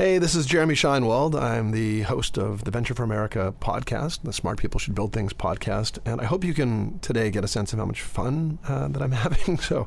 [0.00, 1.38] Hey, this is Jeremy Scheinwald.
[1.38, 5.34] I'm the host of the Venture for America podcast, the Smart People Should Build Things
[5.34, 8.88] podcast, and I hope you can today get a sense of how much fun uh,
[8.88, 9.58] that I'm having.
[9.58, 9.86] So,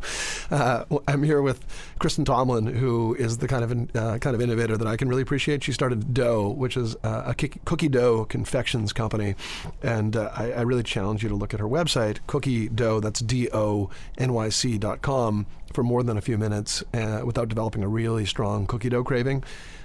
[0.52, 1.66] uh, I'm here with
[1.98, 5.23] Kristen Tomlan, who is the kind of uh, kind of innovator that I can really
[5.23, 5.63] appreciate.
[5.63, 9.34] She started Dough, which is uh, a cookie dough confections company,
[9.82, 12.99] and uh, I, I, really challenge you to look at her website, Cookie Dough.
[12.99, 17.21] That's D O N Y C dot com for more than a few minutes uh,
[17.26, 19.43] without developing a really strong cookie dough craving.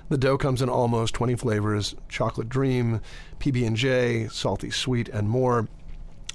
[0.08, 3.00] The dough comes in almost 20 flavors: chocolate dream,
[3.40, 5.68] PB and J, salty sweet, and more.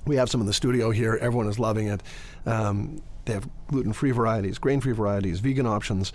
[0.05, 1.17] We have some in the studio here.
[1.21, 2.03] Everyone is loving it.
[2.45, 6.11] Um, they have gluten-free varieties, grain-free varieties, vegan options.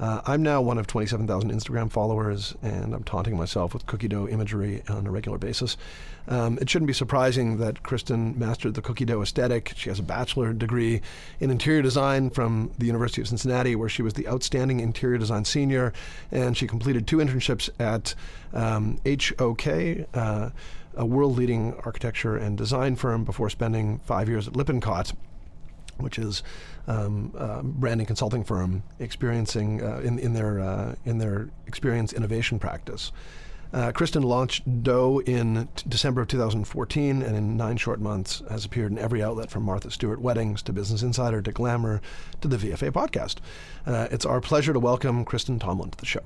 [0.00, 4.26] Uh, I'm now one of 27,000 Instagram followers, and I'm taunting myself with cookie dough
[4.26, 5.76] imagery on a regular basis.
[6.26, 9.74] Um, it shouldn't be surprising that Kristen mastered the cookie dough aesthetic.
[9.76, 11.02] She has a bachelor degree
[11.38, 15.44] in interior design from the University of Cincinnati, where she was the outstanding interior design
[15.44, 15.92] senior,
[16.32, 18.14] and she completed two internships at
[18.54, 20.06] um, HOK.
[20.14, 20.50] Uh,
[20.96, 25.12] a world leading architecture and design firm before spending five years at Lippincott,
[26.02, 26.42] which is
[26.86, 32.58] um, uh, branding consulting firm experiencing uh, in, in their uh, in their experience innovation
[32.58, 33.12] practice.
[33.72, 38.64] Uh, Kristen launched Doe in t- December of 2014, and in nine short months has
[38.64, 42.00] appeared in every outlet from Martha Stewart weddings to Business Insider to Glamour
[42.40, 43.36] to the VFA podcast.
[43.86, 46.22] Uh, it's our pleasure to welcome Kristen Tomlan to the show.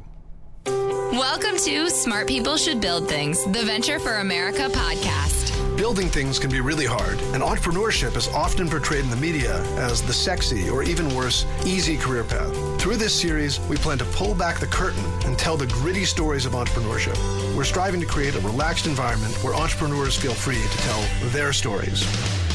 [0.67, 5.77] Welcome to Smart People Should Build Things, the Venture for America podcast.
[5.77, 10.03] Building things can be really hard, and entrepreneurship is often portrayed in the media as
[10.03, 12.53] the sexy, or even worse, easy career path.
[12.81, 16.47] Through this series, we plan to pull back the curtain and tell the gritty stories
[16.47, 17.17] of entrepreneurship.
[17.56, 22.05] We're striving to create a relaxed environment where entrepreneurs feel free to tell their stories.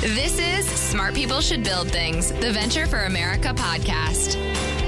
[0.01, 4.78] This is Smart People Should Build Things, the Venture for America podcast.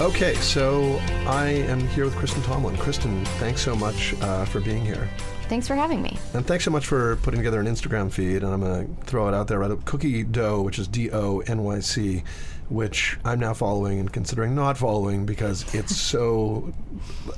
[0.00, 2.76] Okay, so I am here with Kristen Tomlan.
[2.78, 5.08] Kristen, thanks so much uh, for being here.
[5.48, 6.18] Thanks for having me.
[6.34, 8.42] And thanks so much for putting together an Instagram feed.
[8.42, 9.58] And I'm going to throw it out there.
[9.58, 9.70] Right?
[9.70, 12.24] up Cookie Dough, which is D O N Y C,
[12.68, 16.72] which I'm now following and considering not following because it's so.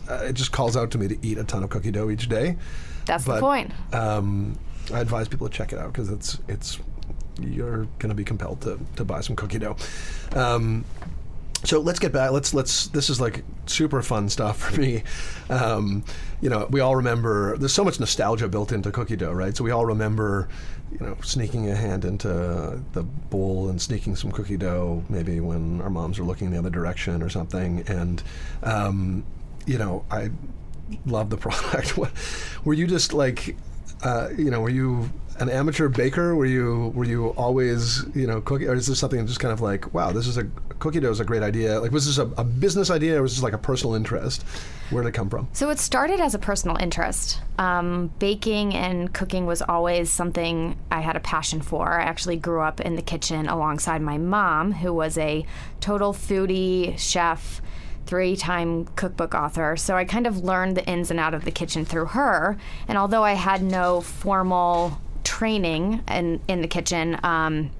[0.08, 2.28] Uh, it just calls out to me to eat a ton of cookie dough each
[2.28, 2.56] day.
[3.04, 3.72] That's but, the point.
[3.92, 4.58] Um,
[4.92, 6.78] I advise people to check it out because it's it's
[7.40, 9.76] you're going to be compelled to, to buy some cookie dough.
[10.34, 10.84] Um,
[11.64, 12.30] so let's get back.
[12.30, 12.88] Let's let's.
[12.88, 15.02] This is like super fun stuff for me.
[15.48, 16.04] Um,
[16.40, 17.56] you know, we all remember.
[17.56, 19.56] There's so much nostalgia built into cookie dough, right?
[19.56, 20.48] So we all remember,
[20.92, 25.80] you know, sneaking a hand into the bowl and sneaking some cookie dough, maybe when
[25.80, 27.84] our moms are looking the other direction or something.
[27.88, 28.22] And
[28.62, 29.24] um,
[29.66, 30.30] you know, I
[31.06, 31.98] love the product.
[32.64, 33.56] were you just like,
[34.02, 35.10] uh, you know, were you
[35.40, 36.34] an amateur baker?
[36.34, 39.60] Were you were you always you know cooking, or is this something just kind of
[39.60, 40.44] like wow, this is a
[40.78, 41.80] cookie dough is a great idea?
[41.80, 44.44] Like, was this a, a business idea, or was this like a personal interest?
[44.90, 45.48] Where did it come from?
[45.52, 47.40] So it started as a personal interest.
[47.58, 52.00] Um, baking and cooking was always something I had a passion for.
[52.00, 55.46] I actually grew up in the kitchen alongside my mom, who was a
[55.80, 57.62] total foodie chef
[58.06, 59.76] three time cookbook author.
[59.76, 62.58] So I kind of learned the ins and out of the kitchen through her.
[62.86, 67.70] And although I had no formal training in, in the kitchen, um,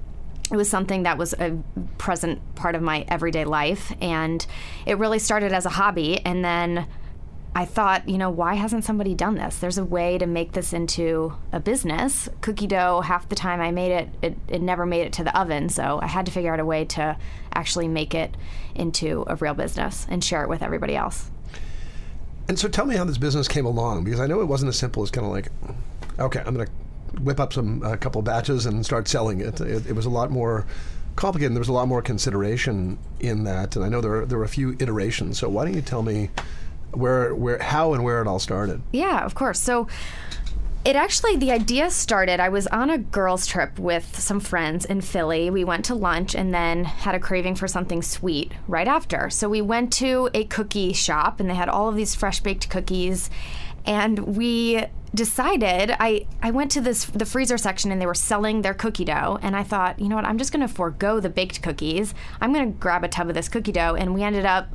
[0.51, 1.57] it was something that was a
[1.97, 3.91] present part of my everyday life.
[4.01, 4.45] And
[4.85, 6.19] it really started as a hobby.
[6.23, 6.87] And then
[7.55, 9.57] I thought, you know, why hasn't somebody done this?
[9.59, 12.27] There's a way to make this into a business.
[12.41, 15.39] Cookie dough, half the time I made it, it, it never made it to the
[15.39, 15.69] oven.
[15.69, 17.17] So I had to figure out a way to
[17.53, 18.35] actually make it
[18.75, 21.31] into a real business and share it with everybody else.
[22.47, 24.77] And so tell me how this business came along because I know it wasn't as
[24.77, 25.47] simple as kind of like,
[26.19, 26.71] okay, I'm going to
[27.19, 29.59] whip up some a couple batches and start selling it.
[29.61, 30.65] It, it was a lot more
[31.15, 31.53] complicated.
[31.53, 34.49] There was a lot more consideration in that, and I know there there were a
[34.49, 35.39] few iterations.
[35.39, 36.29] So why don't you tell me
[36.91, 38.81] where where how and where it all started?
[38.91, 39.59] Yeah, of course.
[39.59, 39.87] So
[40.85, 45.01] it actually the idea started i was on a girls trip with some friends in
[45.01, 49.27] philly we went to lunch and then had a craving for something sweet right after
[49.31, 52.69] so we went to a cookie shop and they had all of these fresh baked
[52.69, 53.31] cookies
[53.85, 58.61] and we decided I, I went to this the freezer section and they were selling
[58.61, 61.61] their cookie dough and I thought, you know what, I'm just gonna forego the baked
[61.61, 62.13] cookies.
[62.41, 64.67] I'm gonna grab a tub of this cookie dough and we ended up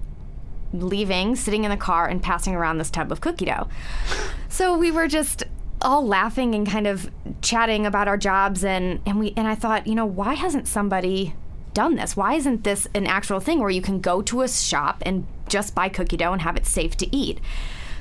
[0.72, 3.68] leaving, sitting in the car, and passing around this tub of cookie dough.
[4.48, 5.44] So we were just
[5.82, 7.10] all laughing and kind of
[7.40, 11.34] chatting about our jobs and and we and I thought, you know, why hasn't somebody
[11.74, 12.16] done this?
[12.16, 15.74] Why isn't this an actual thing where you can go to a shop and just
[15.74, 17.40] buy cookie dough and have it safe to eat?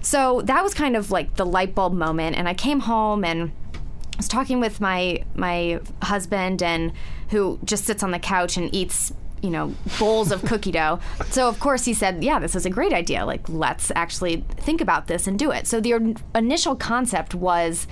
[0.01, 3.51] So that was kind of like the light bulb moment and I came home and
[3.73, 6.91] I was talking with my my husband and
[7.29, 10.99] who just sits on the couch and eats you know bowls of cookie dough.
[11.29, 13.25] So of course he said yeah this is a great idea.
[13.25, 15.67] Like let's actually think about this and do it.
[15.67, 17.87] So the initial concept was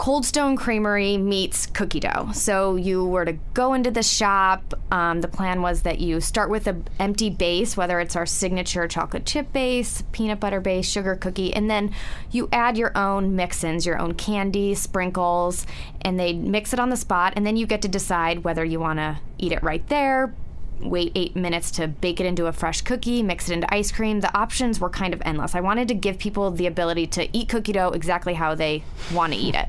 [0.00, 2.30] Cold Stone Creamery meets cookie dough.
[2.32, 4.72] So you were to go into the shop.
[4.90, 8.88] Um, the plan was that you start with an empty base, whether it's our signature
[8.88, 11.94] chocolate chip base, peanut butter base, sugar cookie, and then
[12.30, 15.66] you add your own mix-ins, your own candy, sprinkles,
[16.00, 17.34] and they mix it on the spot.
[17.36, 20.34] And then you get to decide whether you want to eat it right there,
[20.82, 24.20] wait eight minutes to bake it into a fresh cookie, mix it into ice cream.
[24.20, 25.54] The options were kind of endless.
[25.54, 28.82] I wanted to give people the ability to eat cookie dough exactly how they
[29.12, 29.68] want to eat it.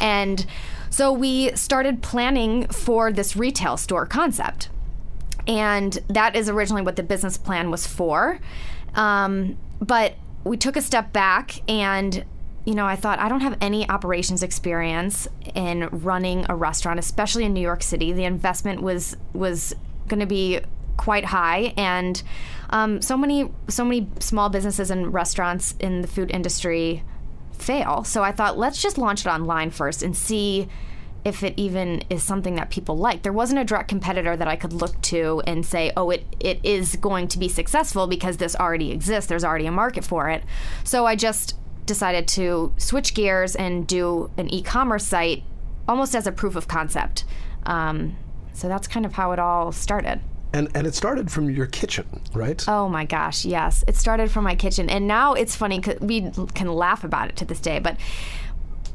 [0.00, 0.46] And
[0.90, 4.68] so we started planning for this retail store concept.
[5.46, 8.40] And that is originally what the business plan was for.
[8.94, 10.14] Um, but
[10.44, 12.24] we took a step back and
[12.66, 17.44] you know, I thought I don't have any operations experience in running a restaurant, especially
[17.44, 18.12] in New York City.
[18.12, 19.72] The investment was was
[20.08, 20.60] going to be
[20.96, 21.74] quite high.
[21.76, 22.22] And
[22.70, 27.02] um, so many so many small businesses and restaurants in the food industry
[27.52, 28.04] fail.
[28.04, 30.68] So i thought let's just launch it online first and see
[31.24, 33.22] if it even is something that people like.
[33.22, 36.60] There wasn't a direct competitor that i could look to and say oh it, it
[36.62, 39.28] is going to be successful because this already exists.
[39.28, 40.44] There's already a market for it.
[40.84, 41.56] So i just
[41.86, 45.44] decided to switch gears and do an e-commerce site
[45.88, 47.24] almost as a proof of concept.
[47.64, 48.16] Um,
[48.56, 50.20] so that's kind of how it all started.
[50.52, 52.64] And, and it started from your kitchen, right?
[52.66, 53.84] Oh my gosh, yes.
[53.86, 54.88] It started from my kitchen.
[54.88, 57.78] And now it's funny because we can laugh about it to this day.
[57.78, 57.98] But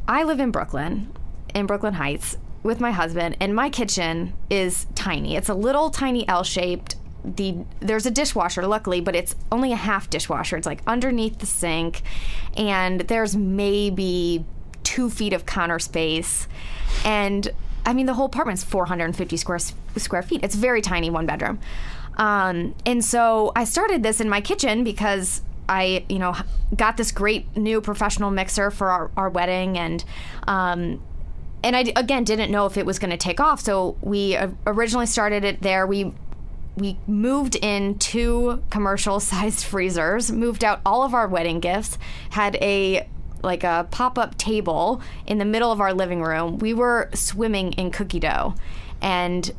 [0.08, 1.14] I live in Brooklyn,
[1.54, 5.36] in Brooklyn Heights, with my husband, and my kitchen is tiny.
[5.36, 6.96] It's a little tiny L shaped.
[7.24, 10.58] The there's a dishwasher, luckily, but it's only a half dishwasher.
[10.58, 12.02] It's like underneath the sink,
[12.58, 14.44] and there's maybe
[14.84, 16.48] two feet of counter space,
[17.06, 17.52] and
[17.86, 19.60] I mean, the whole apartment's 450 square
[19.98, 20.42] square feet.
[20.44, 21.60] It's very tiny, one bedroom.
[22.18, 26.36] Um, and so I started this in my kitchen because I, you know,
[26.76, 30.04] got this great new professional mixer for our, our wedding, and
[30.48, 31.02] um,
[31.64, 33.62] and I again didn't know if it was going to take off.
[33.62, 35.88] So we originally started it there.
[35.88, 36.14] We
[36.76, 41.98] we moved in two commercial sized freezers, moved out all of our wedding gifts,
[42.32, 43.08] had a
[43.44, 46.60] like a pop up table in the middle of our living room.
[46.60, 48.56] We were swimming in cookie dough,
[49.02, 49.52] and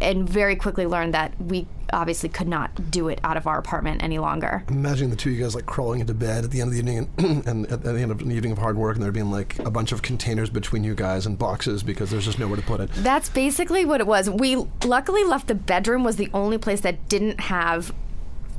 [0.00, 4.02] and very quickly learned that we obviously could not do it out of our apartment
[4.02, 4.64] any longer.
[4.68, 6.78] Imagine the two of you guys like crawling into bed at the end of the
[6.78, 9.30] evening and, and at the end of an evening of hard work and there being
[9.30, 12.62] like a bunch of containers between you guys and boxes because there's just nowhere to
[12.62, 12.90] put it.
[12.94, 14.30] That's basically what it was.
[14.30, 17.92] We luckily left the bedroom was the only place that didn't have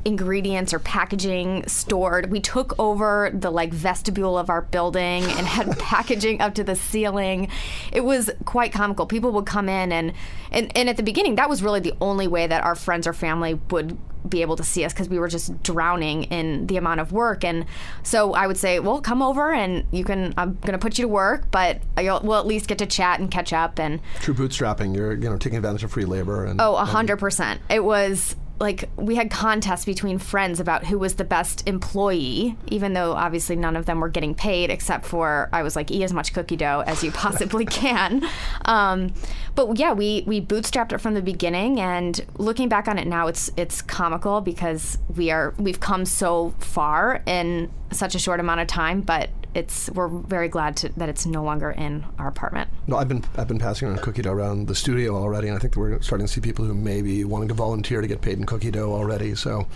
[0.05, 2.31] ingredients or packaging stored.
[2.31, 6.75] We took over the like vestibule of our building and had packaging up to the
[6.75, 7.49] ceiling.
[7.91, 9.05] It was quite comical.
[9.05, 10.13] People would come in and,
[10.51, 13.13] and and at the beginning that was really the only way that our friends or
[13.13, 16.99] family would be able to see us because we were just drowning in the amount
[16.99, 17.43] of work.
[17.43, 17.65] And
[18.03, 20.33] so I would say, well, come over and you can.
[20.37, 23.29] I'm going to put you to work, but we'll at least get to chat and
[23.29, 23.79] catch up.
[23.79, 24.95] And true bootstrapping.
[24.95, 26.45] You're you know taking advantage of free labor.
[26.45, 27.61] And oh, hundred percent.
[27.69, 32.93] It was like we had contests between friends about who was the best employee, even
[32.93, 36.13] though obviously none of them were getting paid, except for I was like, eat as
[36.13, 38.23] much cookie dough as you possibly can.
[38.65, 39.13] Um,
[39.55, 43.27] but yeah, we we bootstrapped it from the beginning, and looking back on it now,
[43.27, 48.61] it's it's comical because we are we've come so far in such a short amount
[48.61, 52.69] of time, but it's we're very glad to, that it's no longer in our apartment.
[52.87, 55.59] No, I've been I've been passing around cookie dough around the studio already, and I
[55.59, 58.37] think we're starting to see people who may be wanting to volunteer to get paid
[58.37, 59.35] in cookie dough already.
[59.35, 59.67] So.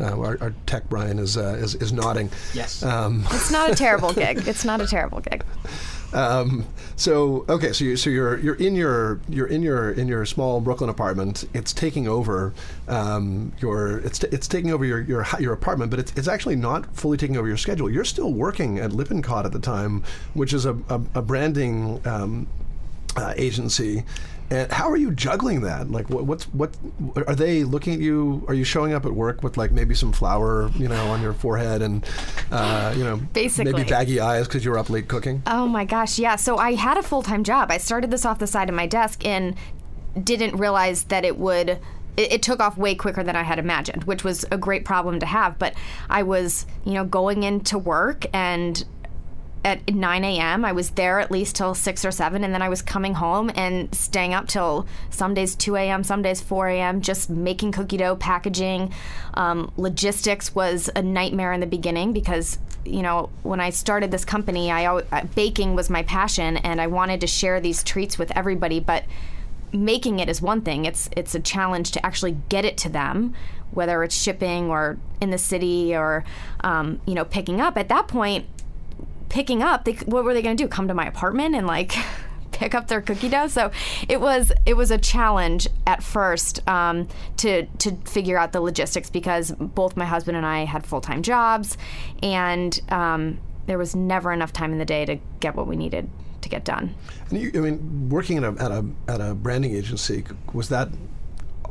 [0.00, 2.30] Uh, our, our, tech Brian is, uh, is is nodding.
[2.54, 2.82] Yes.
[2.82, 4.48] Um, it's not a terrible gig.
[4.48, 5.41] It's not a terrible gig.
[6.12, 6.66] Um,
[6.96, 10.60] so okay, so you so you're you're in your you're in your in your small
[10.60, 11.48] Brooklyn apartment.
[11.54, 12.52] It's taking over
[12.88, 16.56] um, your it's t- it's taking over your your your apartment, but it's it's actually
[16.56, 17.90] not fully taking over your schedule.
[17.90, 20.02] You're still working at Lippincott at the time,
[20.34, 22.46] which is a a, a branding um,
[23.16, 24.04] uh, agency.
[24.52, 25.90] And how are you juggling that?
[25.90, 26.76] Like, what, what's what?
[27.26, 28.44] Are they looking at you?
[28.48, 31.32] Are you showing up at work with like maybe some flour, you know, on your
[31.32, 32.04] forehead and,
[32.50, 35.42] uh, you know, basically maybe baggy eyes because you were up late cooking?
[35.46, 36.36] Oh my gosh, yeah.
[36.36, 37.70] So I had a full time job.
[37.70, 39.56] I started this off the side of my desk and
[40.22, 44.04] didn't realize that it would it, it took off way quicker than I had imagined,
[44.04, 45.58] which was a great problem to have.
[45.58, 45.72] But
[46.10, 48.84] I was, you know, going into work and
[49.64, 50.64] at 9 a.m.
[50.64, 53.50] I was there at least till 6 or 7, and then I was coming home
[53.54, 57.96] and staying up till some days 2 a.m., some days 4 a.m., just making cookie
[57.96, 58.92] dough, packaging.
[59.34, 64.24] Um, logistics was a nightmare in the beginning because, you know, when I started this
[64.24, 68.30] company, I uh, baking was my passion, and I wanted to share these treats with
[68.36, 69.04] everybody, but
[69.72, 70.84] making it is one thing.
[70.84, 73.34] It's it's a challenge to actually get it to them,
[73.70, 76.24] whether it's shipping or in the city or
[76.60, 77.76] um, you know picking up.
[77.76, 78.46] At that point,
[79.32, 80.68] picking up, they, what were they going to do?
[80.68, 81.94] Come to my apartment and like
[82.52, 83.48] pick up their cookie dough?
[83.48, 83.72] So
[84.08, 87.08] it was it was a challenge at first um,
[87.38, 91.22] to to figure out the logistics because both my husband and I had full time
[91.22, 91.76] jobs,
[92.22, 96.08] and um, there was never enough time in the day to get what we needed
[96.42, 96.94] to get done.
[97.30, 100.88] You, I mean, working at a, at a at a branding agency was that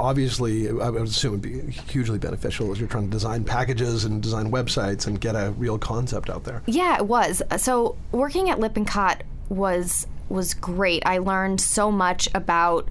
[0.01, 4.21] obviously I would assume would be hugely beneficial as you're trying to design packages and
[4.21, 6.61] design websites and get a real concept out there.
[6.65, 7.41] Yeah, it was.
[7.57, 11.03] So working at Lippincott was was great.
[11.05, 12.89] I learned so much about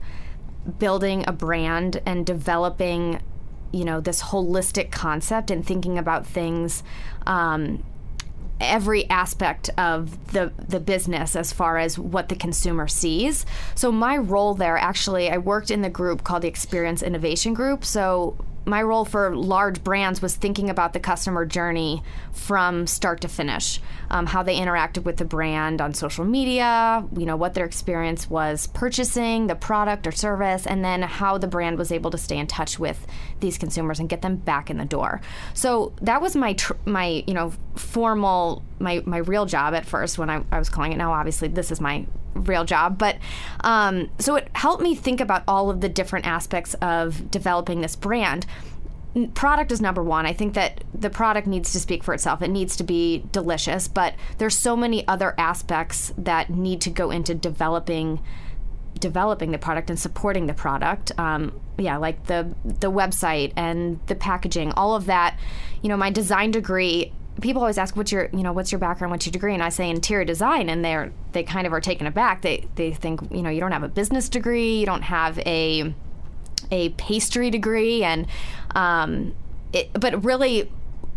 [0.79, 3.21] building a brand and developing
[3.73, 6.83] you know this holistic concept and thinking about things
[7.27, 7.83] um,
[8.61, 13.47] every aspect of the the business as far as what the consumer sees.
[13.75, 17.85] So my role there actually I worked in the group called the Experience Innovation Group.
[17.85, 22.03] So my role for large brands was thinking about the customer journey
[22.33, 27.27] from start to finish, um, how they interacted with the brand on social media, you
[27.27, 31.79] know, what their experience was purchasing the product or service, and then how the brand
[31.79, 33.07] was able to stay in touch with
[33.41, 35.21] these consumers and get them back in the door.
[35.55, 40.19] So that was my tr- my you know formal my my real job at first
[40.19, 40.97] when I, I was calling it.
[40.97, 42.99] Now obviously this is my real job.
[42.99, 43.17] But
[43.61, 47.97] um, so it helped me think about all of the different aspects of developing this
[47.97, 48.47] brand.
[49.35, 50.25] Product is number one.
[50.25, 52.43] I think that the product needs to speak for itself.
[52.43, 57.11] It needs to be delicious, but there's so many other aspects that need to go
[57.11, 58.21] into developing
[59.01, 61.11] developing the product and supporting the product.
[61.19, 65.39] Um, yeah, like the the website and the packaging, all of that.
[65.83, 69.11] You know, my design degree people always ask what's your you know what's your background?
[69.11, 69.55] What's your degree?
[69.55, 70.69] And i say interior design.
[70.69, 72.43] And they're they kind of are taken aback.
[72.43, 75.95] They they think you know you don't have a business degree you don't have a
[76.71, 78.05] a pastry degree.
[78.05, 78.27] And
[78.75, 79.35] um,
[79.73, 80.71] it, but really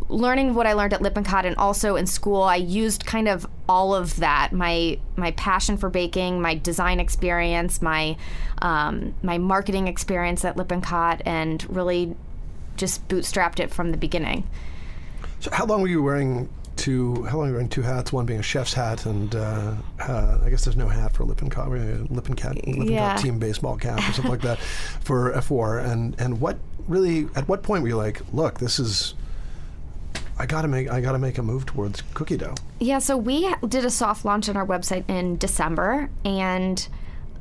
[0.09, 3.95] learning what I learned at Lippincott and also in school, I used kind of all
[3.95, 4.51] of that.
[4.53, 8.17] My my passion for baking, my design experience, my
[8.61, 12.15] um, my marketing experience at Lippincott, and really
[12.75, 14.47] just bootstrapped it from the beginning.
[15.43, 16.47] So how long were you wearing
[16.77, 17.25] two?
[17.25, 18.13] How long were you wearing two hats?
[18.13, 21.67] One being a chef's hat, and uh, uh, I guess there's no hat for Lippincott,
[21.67, 23.17] Lippincott, Lippincott yeah.
[23.17, 24.57] team baseball cap or something like that
[25.01, 25.83] for F4.
[25.83, 27.27] And and what really?
[27.35, 29.15] At what point were you like, look, this is
[30.39, 32.55] I gotta make I gotta make a move towards cookie dough.
[32.79, 36.87] Yeah, so we did a soft launch on our website in December, and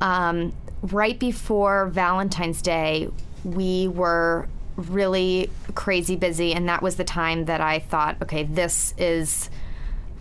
[0.01, 3.09] um, right before Valentine's Day,
[3.45, 8.93] we were really crazy busy, and that was the time that I thought, okay, this
[8.97, 9.49] is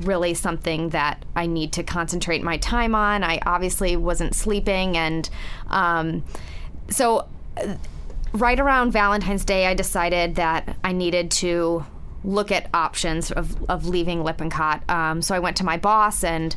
[0.00, 3.22] really something that I need to concentrate my time on.
[3.22, 5.28] I obviously wasn't sleeping, and
[5.68, 6.24] um,
[6.90, 7.28] so
[8.32, 11.84] right around Valentine's Day, I decided that I needed to
[12.24, 14.88] look at options of, of leaving Lippincott.
[14.88, 16.54] Um, so I went to my boss and,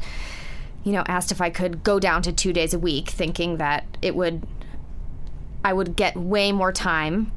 [0.84, 3.84] you know, asked if I could go down to two days a week, thinking that
[4.02, 4.46] it would,
[5.64, 7.32] I would get way more time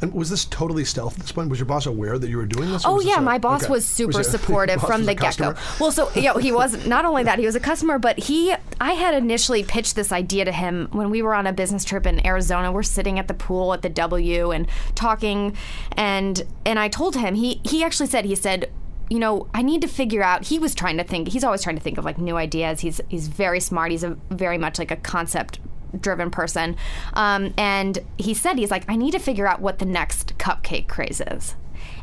[0.00, 1.50] and was this totally stealth at this point?
[1.50, 2.84] Was your boss aware that you were doing this?
[2.84, 3.72] Oh this yeah, a, my boss okay.
[3.72, 5.54] was super was supportive from the get go.
[5.80, 8.92] Well, so yeah, he was not only that he was a customer, but he I
[8.92, 12.24] had initially pitched this idea to him when we were on a business trip in
[12.26, 12.70] Arizona.
[12.70, 15.56] We're sitting at the pool at the W and talking,
[15.92, 18.70] and and I told him he he actually said he said
[19.10, 20.44] you know, I need to figure out.
[20.48, 21.28] He was trying to think.
[21.28, 22.80] He's always trying to think of like new ideas.
[22.80, 23.90] He's he's very smart.
[23.90, 25.58] He's a very much like a concept
[26.00, 26.76] driven person.
[27.14, 30.88] Um, and he said, he's like, I need to figure out what the next cupcake
[30.88, 31.54] craze is.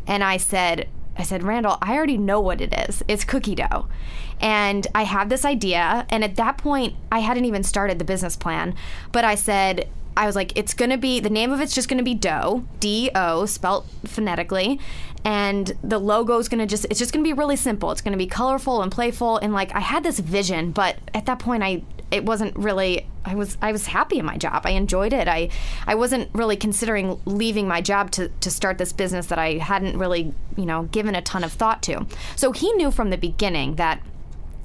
[0.08, 0.88] And I said,
[1.18, 3.04] I said, Randall, I already know what it is.
[3.08, 3.88] It's cookie dough.
[4.42, 6.06] And I have this idea.
[6.10, 8.76] And at that point, I hadn't even started the business plan.
[9.14, 9.88] But I said,
[10.18, 12.16] I was like, it's going to be, the name of it's just going to be
[12.16, 14.80] dough, D O, spelt phonetically.
[15.24, 17.92] And the logo is going to just, it's just going to be really simple.
[17.92, 19.38] It's going to be colorful and playful.
[19.38, 21.82] And like, I had this vision, but at that point, I,
[22.12, 24.66] it wasn't really I was I was happy in my job.
[24.66, 25.28] I enjoyed it.
[25.28, 25.50] I
[25.88, 29.98] I wasn't really considering leaving my job to to start this business that I hadn't
[29.98, 32.06] really, you know, given a ton of thought to.
[32.36, 34.02] So he knew from the beginning that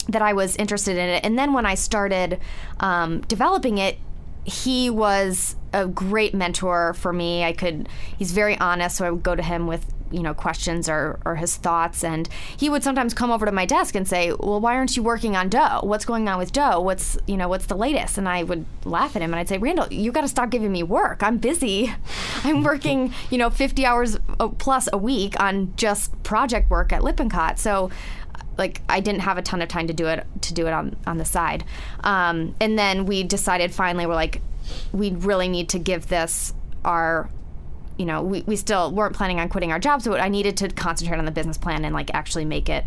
[0.08, 1.24] that I was interested in it.
[1.24, 2.40] And then when I started
[2.80, 3.98] um, developing it,
[4.44, 7.44] he was a great mentor for me.
[7.44, 10.88] I could, he's very honest, so I would go to him with you know questions
[10.88, 14.32] or, or his thoughts and he would sometimes come over to my desk and say
[14.32, 15.80] well why aren't you working on dough?
[15.82, 16.80] What's going on with dough?
[16.80, 18.18] What's you know what's the latest?
[18.18, 20.72] And i would laugh at him and i'd say randall you got to stop giving
[20.72, 21.22] me work.
[21.22, 21.92] I'm busy.
[22.44, 27.02] I'm working you know 50 hours uh, plus a week on just project work at
[27.02, 27.58] lippincott.
[27.58, 27.90] So
[28.58, 30.96] like I didn't have a ton of time to do it to do it on
[31.06, 31.64] on the side.
[32.04, 34.42] Um, and then we decided finally we're like
[34.92, 37.30] we really need to give this our
[38.00, 40.70] you know, we, we still weren't planning on quitting our jobs, but I needed to
[40.70, 42.86] concentrate on the business plan and like actually make it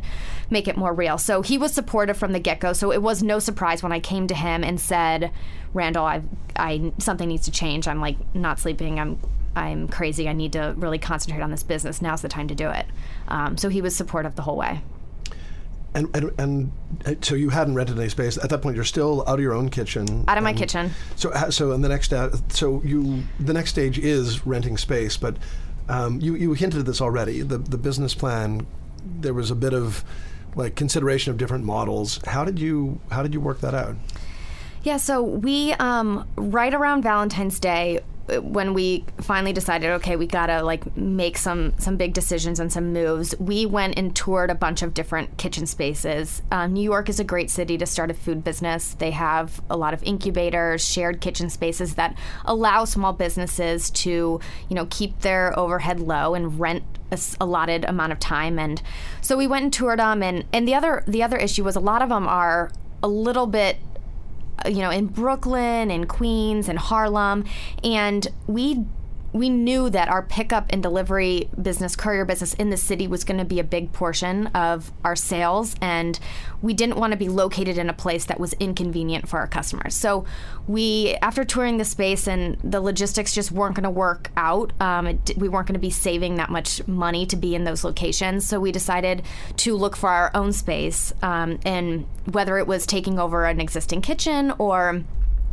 [0.49, 1.19] make it more real.
[1.19, 2.73] So he was supportive from the get go.
[2.73, 5.31] So it was no surprise when I came to him and said,
[5.71, 6.23] Randall, I
[6.55, 7.87] I something needs to change.
[7.87, 8.99] I'm like not sleeping.
[8.99, 9.19] I'm
[9.55, 10.27] I'm crazy.
[10.27, 12.01] I need to really concentrate on this business.
[12.01, 12.87] Now's the time to do it.
[13.27, 14.81] Um, so he was supportive the whole way.
[15.95, 16.71] And, and, and
[17.05, 18.75] uh, so you hadn't rented any space at that point.
[18.75, 20.25] You're still out of your own kitchen.
[20.27, 20.91] Out of my kitchen.
[21.15, 25.37] So so in the next uh, so you the next stage is renting space, but
[25.89, 27.41] um, you you hinted at this already.
[27.41, 28.65] The the business plan
[29.05, 30.03] there was a bit of
[30.55, 32.19] like consideration of different models.
[32.25, 33.95] How did you how did you work that out?
[34.83, 38.01] Yeah, so we um, right around Valentine's Day
[38.41, 42.93] when we finally decided okay we gotta like make some some big decisions and some
[42.93, 46.41] moves we went and toured a bunch of different kitchen spaces.
[46.51, 48.93] Um, new york is a great city to start a food business.
[48.93, 54.39] They have a lot of incubators shared kitchen spaces that allow small businesses to
[54.69, 58.57] you know keep their overhead low and rent a allotted amount of time.
[58.57, 58.81] And
[59.21, 61.81] so we went and toured them and and the other the other issue was a
[61.81, 63.77] lot of them are a little bit
[64.67, 67.45] you know, in Brooklyn and Queens and Harlem,
[67.83, 68.85] and we
[69.33, 73.39] we knew that our pickup and delivery business, courier business in the city was going
[73.39, 75.75] to be a big portion of our sales.
[75.81, 76.19] And
[76.61, 79.95] we didn't want to be located in a place that was inconvenient for our customers.
[79.95, 80.25] So
[80.67, 85.07] we, after touring the space and the logistics just weren't going to work out, um,
[85.07, 88.45] it, we weren't going to be saving that much money to be in those locations.
[88.45, 89.23] So we decided
[89.57, 91.11] to look for our own space.
[91.23, 95.03] Um, and whether it was taking over an existing kitchen or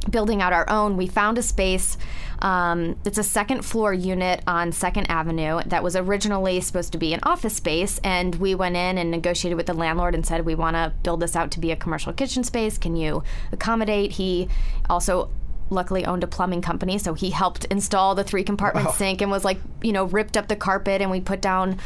[0.09, 1.99] building out our own, we found a space.
[2.41, 7.13] Um, it's a second floor unit on Second Avenue that was originally supposed to be
[7.13, 10.55] an office space, and we went in and negotiated with the landlord and said we
[10.55, 12.79] want to build this out to be a commercial kitchen space.
[12.79, 14.13] Can you accommodate?
[14.13, 14.49] He
[14.89, 15.31] also
[15.69, 18.93] luckily owned a plumbing company, so he helped install the three compartment wow.
[18.93, 21.79] sink and was like, you know, ripped up the carpet and we put down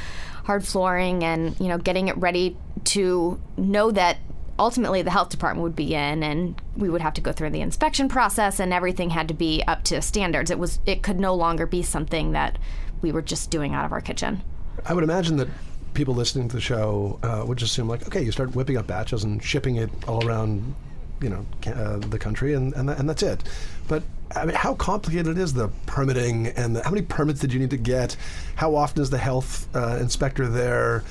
[0.44, 4.18] hard flooring and you know getting it ready to know that
[4.58, 7.60] ultimately the health department would be in and we would have to go through the
[7.60, 11.34] inspection process and everything had to be up to standards it was it could no
[11.34, 12.58] longer be something that
[13.02, 14.42] we were just doing out of our kitchen
[14.86, 15.48] i would imagine that
[15.94, 18.86] people listening to the show uh, would just assume like okay you start whipping up
[18.86, 20.74] batches and shipping it all around
[21.20, 23.42] you know uh, the country and and, th- and that's it
[23.88, 24.02] but
[24.36, 27.70] I mean, how complicated is the permitting and the, how many permits did you need
[27.70, 28.16] to get?
[28.56, 31.04] How often is the health uh, inspector there?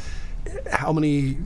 [0.70, 1.38] How many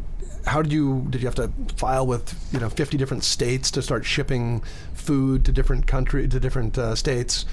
[0.48, 3.82] how did you did you have to file with you know 50 different states to
[3.82, 4.62] start shipping
[4.94, 7.46] food to different country to different uh, states?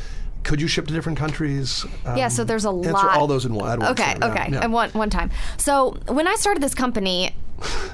[0.45, 1.85] Could you ship to different countries?
[2.05, 3.17] Um, yeah, so um, there's a answer lot.
[3.17, 3.83] all those in one.
[3.83, 4.61] Okay, okay, yeah.
[4.63, 5.31] and one one time.
[5.57, 7.35] So when I started this company,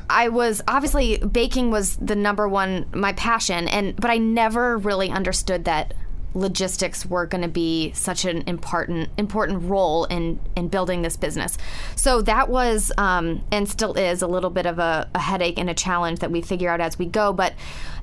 [0.08, 5.10] I was obviously baking was the number one my passion, and but I never really
[5.10, 5.94] understood that
[6.34, 11.58] logistics were going to be such an important important role in in building this business.
[11.96, 15.68] So that was um, and still is a little bit of a, a headache and
[15.68, 17.32] a challenge that we figure out as we go.
[17.32, 17.54] But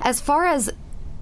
[0.01, 0.71] as far as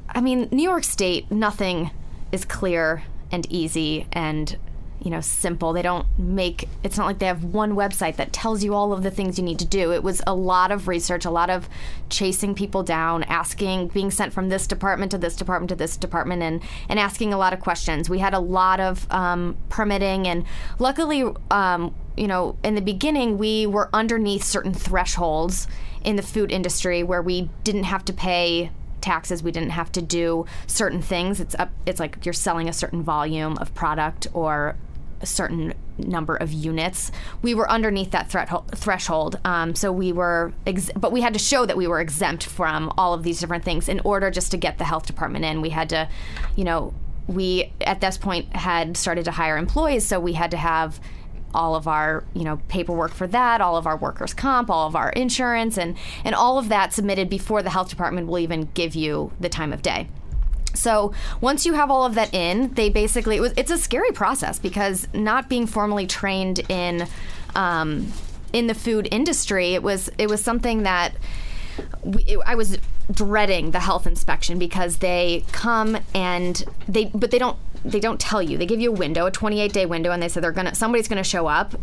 [0.10, 1.92] I mean, New York State, nothing
[2.32, 4.58] is clear and easy and
[5.02, 8.64] you know simple they don't make it's not like they have one website that tells
[8.64, 11.26] you all of the things you need to do it was a lot of research
[11.26, 11.70] a lot of
[12.10, 16.42] chasing people down asking being sent from this department to this department to this department
[16.42, 20.44] and and asking a lot of questions we had a lot of um, permitting and
[20.80, 25.68] luckily um, you know in the beginning we were underneath certain thresholds
[26.04, 28.72] in the food industry where we didn't have to pay
[29.06, 29.44] taxes.
[29.44, 31.40] We didn't have to do certain things.
[31.40, 31.72] It's up.
[31.86, 34.76] It's like you're selling a certain volume of product or
[35.22, 37.12] a certain number of units.
[37.42, 41.66] We were underneath that threshold, um, so we were, ex- but we had to show
[41.66, 44.78] that we were exempt from all of these different things in order just to get
[44.78, 45.62] the health department in.
[45.62, 46.10] We had to,
[46.56, 46.94] you know,
[47.28, 51.00] we at this point had started to hire employees, so we had to have
[51.56, 54.96] all of our you know paperwork for that all of our workers comp all of
[54.96, 58.94] our insurance and and all of that submitted before the health department will even give
[58.94, 60.08] you the time of day
[60.76, 64.12] so once you have all of that in, they basically it was, it's a scary
[64.12, 67.08] process because not being formally trained in
[67.56, 68.12] um,
[68.54, 71.16] in the food industry, it was it was something that
[72.04, 72.78] we, it, I was
[73.12, 78.42] dreading the health inspection because they come and they but they don't they don't tell
[78.42, 78.58] you.
[78.58, 81.08] They give you a window, a 28 day window, and they say they're gonna somebody's
[81.08, 81.76] gonna show up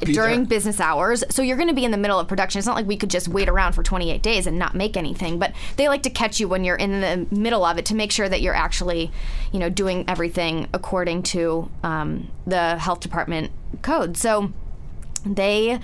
[0.00, 0.46] during there.
[0.46, 1.24] business hours.
[1.30, 2.58] So you're going to be in the middle of production.
[2.58, 5.38] It's not like we could just wait around for 28 days and not make anything,
[5.38, 8.12] but they like to catch you when you're in the middle of it to make
[8.12, 9.10] sure that you're actually,
[9.52, 13.50] you know, doing everything according to um, the health department
[13.82, 14.16] code.
[14.16, 14.52] So
[15.24, 15.80] they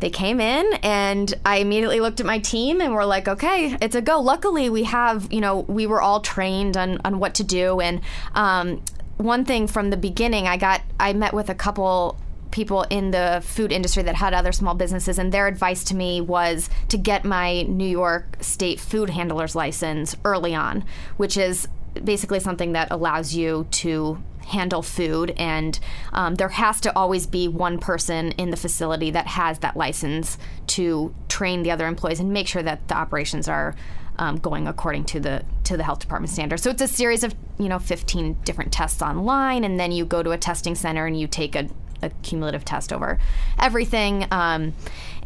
[0.00, 3.94] they came in and I immediately looked at my team and we're like, okay, it's
[3.94, 4.18] a go.
[4.20, 7.80] Luckily, we have, you know, we were all trained on, on what to do.
[7.80, 8.00] And
[8.34, 8.82] um,
[9.18, 12.18] one thing from the beginning, I got, I met with a couple
[12.50, 16.20] people in the food industry that had other small businesses, and their advice to me
[16.20, 20.84] was to get my New York State food handler's license early on,
[21.16, 21.68] which is
[22.04, 25.78] basically something that allows you to handle food and
[26.12, 30.36] um, there has to always be one person in the facility that has that license
[30.66, 33.76] to train the other employees and make sure that the operations are
[34.18, 36.62] um, going according to the to the health department standards.
[36.62, 40.22] So it's a series of you know 15 different tests online, and then you go
[40.22, 41.68] to a testing center and you take a,
[42.02, 43.18] a cumulative test over
[43.58, 44.26] everything.
[44.30, 44.74] Um,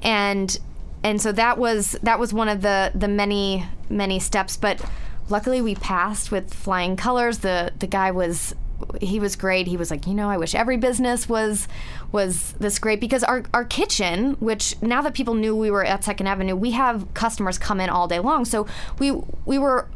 [0.03, 0.59] and
[1.03, 4.85] and so that was that was one of the the many many steps, but
[5.29, 7.39] luckily we passed with flying colors.
[7.39, 8.55] The the guy was
[9.01, 9.67] he was great.
[9.67, 11.69] He was like, you know, I wish every business was
[12.13, 16.05] was this great because our our kitchen, which now that people knew we were at
[16.05, 18.45] Second Avenue, we have customers come in all day long.
[18.45, 18.67] So
[18.99, 19.13] we
[19.45, 19.89] we were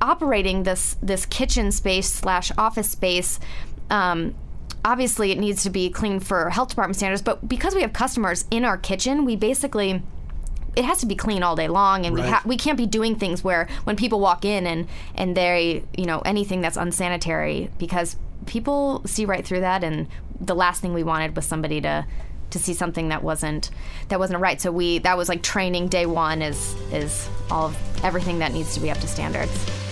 [0.00, 3.40] operating this this kitchen space slash office space.
[3.90, 4.34] Um,
[4.86, 8.44] obviously, it needs to be clean for health department standards, but because we have customers
[8.50, 10.02] in our kitchen, we basically
[10.76, 13.16] it has to be clean all day long, and we ha- we can't be doing
[13.16, 18.16] things where when people walk in and and they you know anything that's unsanitary because
[18.44, 20.06] people see right through that, and
[20.40, 22.06] the last thing we wanted was somebody to
[22.50, 23.70] to see something that wasn't
[24.08, 24.60] that wasn't right.
[24.60, 28.74] So we that was like training day one is is all of everything that needs
[28.74, 29.85] to be up to standards.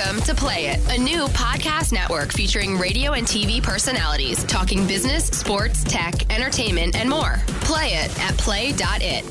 [0.00, 5.26] Welcome to Play It, a new podcast network featuring radio and TV personalities talking business,
[5.26, 7.36] sports, tech, entertainment, and more.
[7.60, 9.24] Play it at play.it.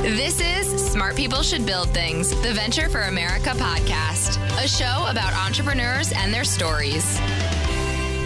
[0.00, 5.34] This is Smart People Should Build Things, the Venture for America podcast, a show about
[5.44, 7.04] entrepreneurs and their stories.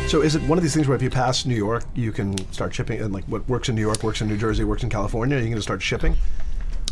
[0.09, 2.38] So is it one of these things where if you pass New York, you can
[2.52, 4.88] start shipping, and like what works in New York works in New Jersey, works in
[4.88, 6.16] California, you can just start shipping?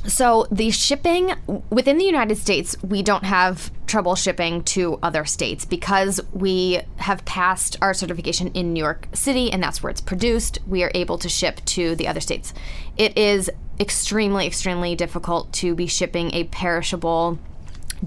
[0.07, 1.35] So the shipping
[1.71, 7.25] within the United States, we don't have trouble shipping to other states because we have
[7.25, 10.59] passed our certification in New York City and that's where it's produced.
[10.67, 12.55] We are able to ship to the other states.
[12.97, 17.39] It is extremely, extremely difficult to be shipping a perishable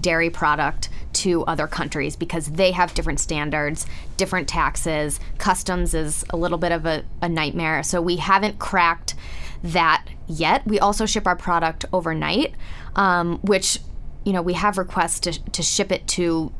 [0.00, 5.20] dairy product to other countries because they have different standards, different taxes.
[5.38, 7.82] Customs is a little bit of a, a nightmare.
[7.82, 9.14] So we haven't cracked
[9.62, 10.66] that yet.
[10.66, 12.54] We also ship our product overnight,
[12.96, 13.78] um, which,
[14.24, 16.52] you know, we have requests to, to ship it to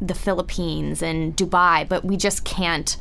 [0.00, 2.96] the Philippines and Dubai, but we just can't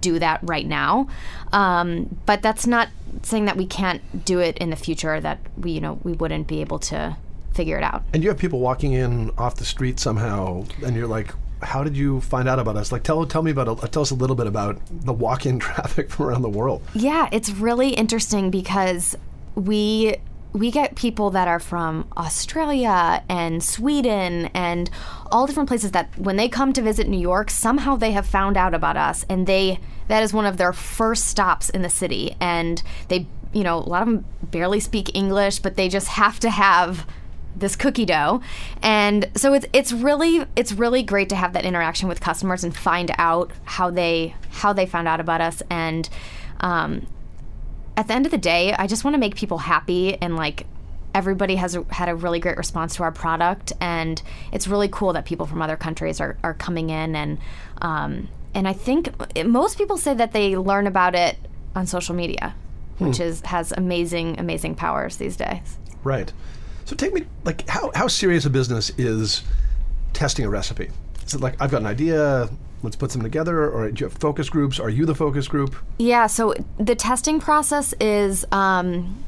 [0.00, 1.08] do that right now.
[1.52, 2.88] Um, but that's not
[3.22, 6.46] saying that we can't do it in the future, that we, you know, we wouldn't
[6.46, 7.16] be able to
[7.54, 8.02] figure it out.
[8.12, 11.96] And you have people walking in off the street somehow, and you're like, "How did
[11.96, 14.46] you find out about us?" Like, tell tell me about tell us a little bit
[14.46, 16.82] about the walk-in traffic from around the world.
[16.94, 19.16] Yeah, it's really interesting because
[19.54, 20.16] we
[20.52, 24.90] we get people that are from Australia and Sweden and
[25.30, 28.58] all different places that when they come to visit New York, somehow they have found
[28.58, 29.24] out about us.
[29.28, 32.36] And they that is one of their first stops in the city.
[32.40, 36.40] And they you know, a lot of them barely speak English, but they just have
[36.40, 37.06] to have
[37.54, 38.40] this cookie dough.
[38.82, 42.76] And so it's it's really it's really great to have that interaction with customers and
[42.76, 45.62] find out how they how they found out about us.
[45.70, 46.08] And
[46.60, 47.06] um,
[47.96, 50.66] at the end of the day i just want to make people happy and like
[51.14, 55.26] everybody has had a really great response to our product and it's really cool that
[55.26, 57.38] people from other countries are, are coming in and
[57.82, 59.10] um, and i think
[59.46, 61.36] most people say that they learn about it
[61.74, 62.54] on social media
[62.98, 66.32] which is has amazing amazing powers these days Right.
[66.84, 69.42] So take me like how how serious a business is
[70.12, 70.90] testing a recipe?
[71.24, 72.50] Is it like I've got an idea,
[72.82, 74.80] let's put them together, or do you have focus groups?
[74.80, 75.76] Are you the focus group?
[75.98, 79.24] Yeah, so the testing process is um,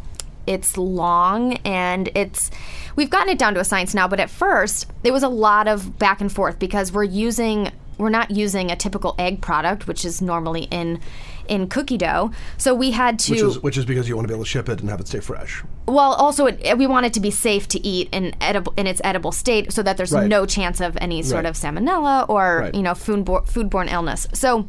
[0.47, 2.51] it's long and it's
[2.97, 5.69] we've gotten it down to a science now, but at first it was a lot
[5.69, 10.05] of back and forth because we're using we're not using a typical egg product, which
[10.05, 11.01] is normally in
[11.49, 12.31] in cookie dough.
[12.59, 14.51] So we had to Which is which is because you want to be able to
[14.51, 15.63] ship it and have it stay fresh.
[15.87, 19.01] well, also it, we want it to be safe to eat in edible in its
[19.05, 20.29] edible state, so that there's Right.
[20.29, 21.51] no chance of any sort Right.
[21.51, 22.75] of salmonella or Right.
[22.75, 24.27] you know foodborne foodborne illness.
[24.33, 24.67] So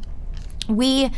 [0.68, 1.10] we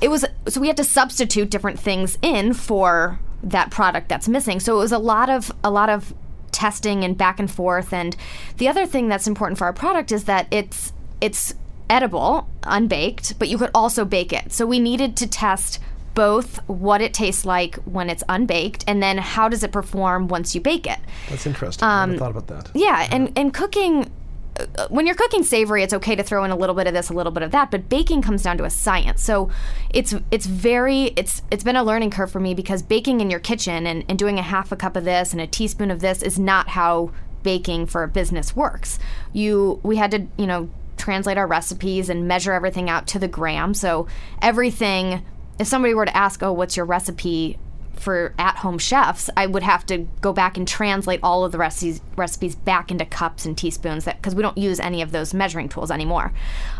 [0.00, 4.60] it was so we had to substitute different things in for that product that's missing.
[4.60, 6.14] So it was a lot of a lot of
[6.50, 7.92] testing and back and forth.
[7.92, 8.16] And
[8.56, 11.54] the other thing that's important for our product is that it's it's
[11.90, 14.52] edible, unbaked, but you could also bake it.
[14.52, 15.78] So we needed to test
[16.14, 20.54] both what it tastes like when it's unbaked and then how does it perform once
[20.54, 20.98] you bake it.
[21.30, 21.86] That's interesting.
[21.86, 22.70] I Um, never thought about that.
[22.74, 24.10] Yeah, and and cooking
[24.58, 27.10] uh, when you're cooking savory, it's okay to throw in a little bit of this,
[27.10, 29.22] a little bit of that, but baking comes down to a science.
[29.22, 29.48] So
[29.90, 33.40] it's it's very it's it's been a learning curve for me because baking in your
[33.40, 36.22] kitchen and, and doing a half a cup of this and a teaspoon of this
[36.22, 37.12] is not how
[37.44, 38.98] baking for a business works.
[39.32, 40.68] You we had to, you know,
[41.08, 43.72] translate our recipes and measure everything out to the gram.
[43.72, 44.06] So
[44.42, 45.24] everything
[45.58, 47.58] if somebody were to ask, "Oh, what's your recipe?"
[47.94, 52.00] for at-home chefs, I would have to go back and translate all of the recipes
[52.14, 55.90] recipes back into cups and teaspoons because we don't use any of those measuring tools
[55.90, 56.32] anymore.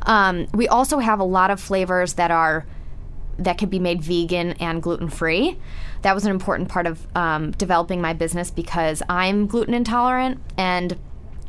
[0.02, 2.66] Um, we also have a lot of flavors that are
[3.38, 5.58] that could be made vegan and gluten free.
[6.02, 10.96] That was an important part of um, developing my business because I'm gluten intolerant and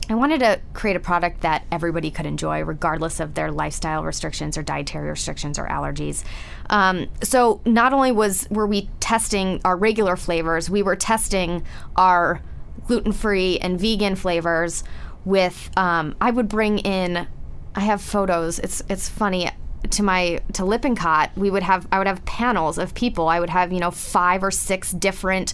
[0.10, 4.58] I wanted to create a product that everybody could enjoy, regardless of their lifestyle restrictions
[4.58, 6.24] or dietary restrictions or allergies.
[6.72, 11.64] Um, so not only was were we testing our regular flavors, we were testing
[11.96, 12.42] our
[12.88, 14.84] gluten-free and vegan flavors
[15.26, 15.70] with.
[15.78, 17.28] Um, I would bring in.
[17.76, 18.58] I have photos.
[18.58, 19.52] It's it's funny
[19.92, 21.38] to my to Lippincott.
[21.38, 23.28] We would have I would have panels of people.
[23.28, 25.54] I would have you know five or six different.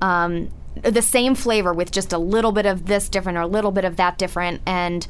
[0.00, 0.50] Um,
[0.82, 3.84] the same flavor with just a little bit of this different or a little bit
[3.84, 5.06] of that different and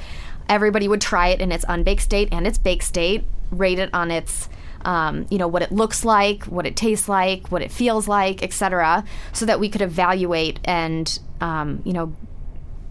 [0.48, 4.10] everybody would try it in its unbaked state and its baked state rate it on
[4.10, 4.48] its
[4.84, 8.42] um, you know what it looks like what it tastes like what it feels like
[8.42, 12.14] etc so that we could evaluate and um, you know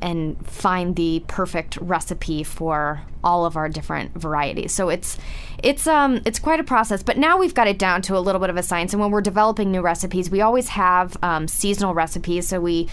[0.02, 4.74] and find the perfect recipe for all of our different varieties.
[4.74, 5.18] So it's
[5.62, 8.40] it's um it's quite a process, but now we've got it down to a little
[8.40, 8.94] bit of a science.
[8.94, 12.48] And when we're developing new recipes, we always have um, seasonal recipes.
[12.48, 12.88] So we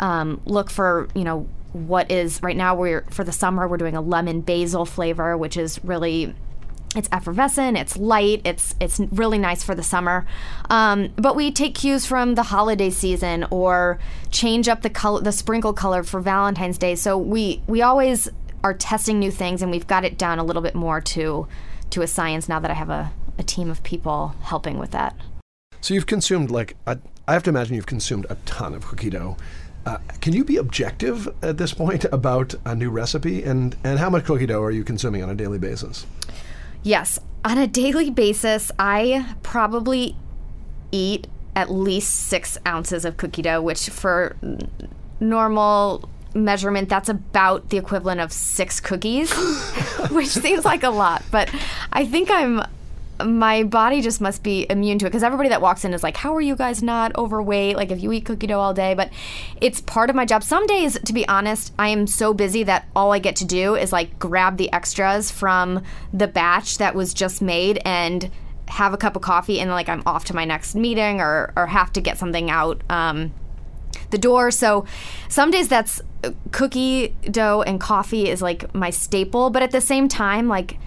[0.00, 3.96] um, look for you know what is right now we're for the summer we're doing
[3.96, 6.34] a lemon basil flavor, which is really
[6.96, 10.26] it's effervescent, it's light, it's it's really nice for the summer.
[10.70, 13.98] Um, but we take cues from the holiday season or
[14.30, 16.94] change up the color, the sprinkle color for Valentine's Day.
[16.94, 18.28] So we we always
[18.62, 21.46] are testing new things, and we've got it down a little bit more to
[21.90, 25.14] to a science now that I have a, a team of people helping with that.
[25.80, 29.10] So you've consumed like a, I have to imagine you've consumed a ton of cookie
[29.10, 29.36] dough.
[29.86, 34.08] Uh, can you be objective at this point about a new recipe and and how
[34.08, 36.06] much cookie dough are you consuming on a daily basis?
[36.84, 40.16] Yes, on a daily basis, I probably
[40.92, 44.36] eat at least six ounces of cookie dough, which for
[45.18, 49.32] normal measurement, that's about the equivalent of six cookies,
[50.10, 51.22] which seems like a lot.
[51.30, 51.50] But
[51.92, 52.62] I think I'm.
[53.22, 56.16] My body just must be immune to it because everybody that walks in is like,
[56.16, 57.76] How are you guys not overweight?
[57.76, 58.94] Like, if you eat cookie dough all day.
[58.94, 59.10] But
[59.60, 60.42] it's part of my job.
[60.42, 63.74] Some days, to be honest, I am so busy that all I get to do
[63.74, 68.30] is like grab the extras from the batch that was just made and
[68.68, 71.66] have a cup of coffee and like I'm off to my next meeting or, or
[71.66, 73.32] have to get something out um,
[74.10, 74.50] the door.
[74.50, 74.86] So
[75.28, 79.80] some days that's uh, cookie dough and coffee is like my staple, but at the
[79.80, 80.78] same time, like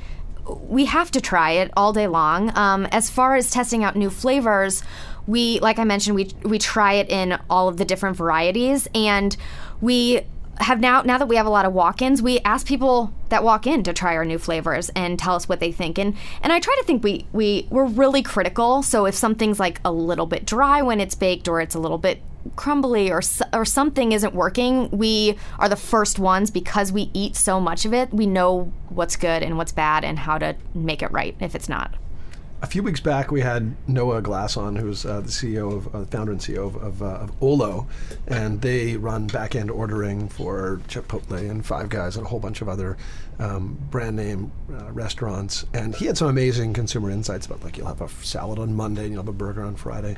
[0.62, 2.56] we have to try it all day long.
[2.58, 4.84] Um, as far as testing out new flavors,
[5.26, 9.36] we, like I mentioned, we we try it in all of the different varieties, and
[9.82, 10.22] we
[10.60, 13.68] have now now that we have a lot of walk-ins, we ask people that walk
[13.68, 16.00] in to try our new flavors and tell us what they think.
[16.00, 18.84] And and I try to think we we we're really critical.
[18.84, 21.98] So if something's like a little bit dry when it's baked, or it's a little
[21.98, 22.22] bit
[22.56, 23.22] crumbly or
[23.54, 27.94] or something isn't working, we are the first ones because we eat so much of
[27.94, 28.14] it.
[28.14, 31.70] We know what's good and what's bad and how to make it right if it's
[31.70, 31.94] not.
[32.60, 36.06] A few weeks back, we had Noah Glass on, who's uh, the CEO of, uh,
[36.06, 37.88] founder and CEO of, of, uh, of Olo,
[38.28, 42.64] and they run back end ordering for Chipotle and Five Guys and a whole bunch
[42.64, 42.98] of other
[43.38, 45.68] um, brand name uh, restaurants.
[45.76, 49.04] And he had some amazing consumer insights about like you'll have a salad on Monday
[49.04, 50.18] and you'll have a burger on Friday.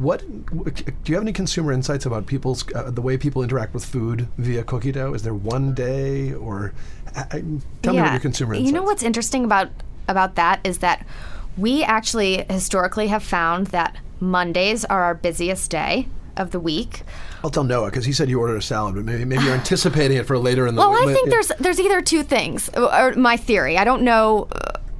[0.00, 0.72] What do
[1.06, 4.62] you have any consumer insights about people's uh, the way people interact with food via
[4.64, 5.12] cookie dough?
[5.14, 6.72] Is there one day or
[7.14, 7.44] I, I-
[7.82, 8.64] tell me what your consumer insights?
[8.64, 8.66] Are?
[8.68, 9.68] You know what's interesting about
[10.08, 11.06] about that is that
[11.58, 17.02] we actually historically have found that Mondays are our busiest day of the week.
[17.44, 20.16] I'll tell Noah because he said you ordered a salad, but maybe maybe you're anticipating
[20.16, 20.80] it for later in the.
[20.80, 20.90] Week.
[20.90, 21.10] Well, week.
[21.10, 21.30] I think Yeah.
[21.32, 23.76] there's there's either two things, or my theory.
[23.76, 24.48] I don't know.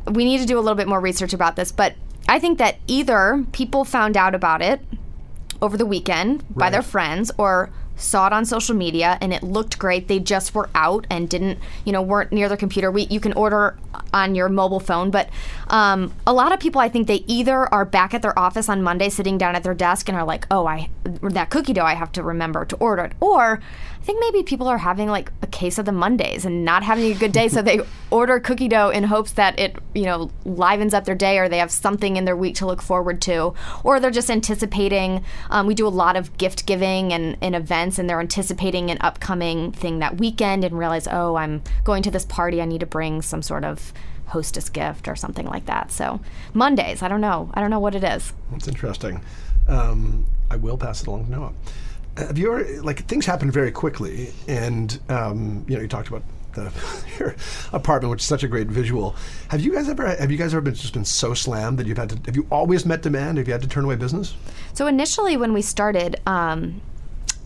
[0.07, 1.95] We need to do a little bit more research about this, but
[2.31, 4.81] I think that either people found out about it
[5.61, 9.79] over the weekend by their friends, or saw it on social media and it looked
[9.79, 10.09] great.
[10.09, 12.91] They just were out and didn't, you know, weren't near their computer.
[12.91, 13.77] We you can order
[14.15, 15.11] on your mobile phone.
[15.11, 15.29] But
[15.69, 18.83] um, a lot of people, I think, they either are back at their office on
[18.83, 21.95] Monday, sitting down at their desk, and are like, "Oh, I that cookie dough, I
[21.95, 23.61] have to remember to order it," or
[24.01, 27.13] I think maybe people are having like a case of the Mondays and not having
[27.13, 30.95] a good day, so they order cookie dough in hopes that it, you know, livens
[30.95, 33.53] up their day, or they have something in their week to look forward to,
[33.85, 35.23] or they're just anticipating.
[35.51, 38.97] Um, we do a lot of gift giving and, and events, and they're anticipating an
[39.03, 42.87] upcoming thing that weekend, and realize, oh, I'm going to this party, I need to
[42.87, 43.93] bring some sort of
[44.31, 45.93] hostess gift or something like that.
[45.93, 46.21] So
[46.55, 48.33] Mondays, I don't know, I don't know what it is.
[48.51, 49.21] That's interesting.
[49.69, 51.53] Um, I will pass it along to Noah.
[52.17, 56.23] Have you ever like things happen very quickly, and um, you know you talked about
[56.55, 56.73] the
[57.19, 57.35] your
[57.73, 59.15] apartment, which is such a great visual.
[59.49, 61.99] Have you guys ever have you guys ever been just been so slammed that you've
[61.99, 63.39] had to have you always met demand?
[63.39, 64.35] Have you had to turn away business?
[64.75, 66.17] So initially, when we started.
[66.27, 66.83] Um,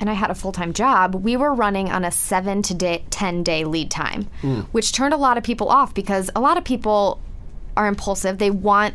[0.00, 3.04] and I had a full time job, we were running on a seven to day,
[3.10, 4.64] 10 day lead time, mm.
[4.72, 7.20] which turned a lot of people off because a lot of people
[7.76, 8.38] are impulsive.
[8.38, 8.94] They want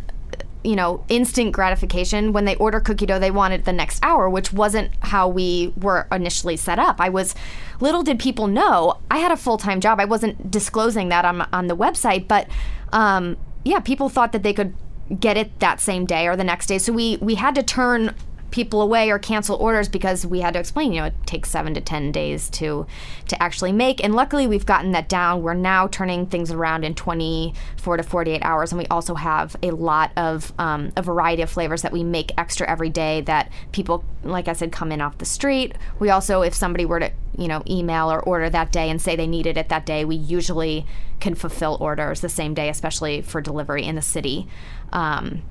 [0.64, 2.34] you know, instant gratification.
[2.34, 5.74] When they order cookie dough, they want it the next hour, which wasn't how we
[5.78, 7.00] were initially set up.
[7.00, 7.34] I was,
[7.80, 10.00] little did people know, I had a full time job.
[10.00, 12.48] I wasn't disclosing that on, on the website, but
[12.92, 14.74] um, yeah, people thought that they could
[15.20, 16.78] get it that same day or the next day.
[16.78, 18.14] So we, we had to turn
[18.52, 21.74] people away or cancel orders because we had to explain, you know, it takes seven
[21.74, 22.86] to 10 days to,
[23.28, 24.04] to actually make.
[24.04, 25.42] And luckily, we've gotten that down.
[25.42, 28.72] We're now turning things around in 24 to 48 hours.
[28.72, 32.32] And we also have a lot of um, a variety of flavors that we make
[32.38, 35.76] extra every day that people, like I said, come in off the street.
[36.00, 39.16] We also, if somebody were to, you know, email or order that day and say
[39.16, 40.86] they needed it that day, we usually
[41.20, 44.48] can fulfill orders the same day, especially for delivery in the city.
[44.92, 45.44] Um,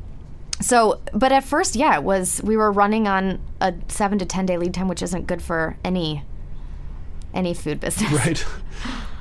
[0.60, 4.46] so but at first yeah it was we were running on a seven to ten
[4.46, 6.22] day lead time which isn't good for any
[7.34, 8.12] any food business.
[8.12, 8.44] Right.